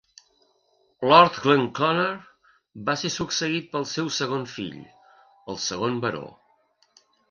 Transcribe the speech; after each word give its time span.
Lord 1.11 1.37
Glenconner 1.43 2.07
va 2.89 2.97
ser 3.03 3.13
succeït 3.19 3.71
pel 3.77 3.89
seu 3.95 4.13
segon 4.19 4.51
fill, 4.59 4.77
el 5.55 5.65
segon 5.71 6.05
baró. 6.09 6.29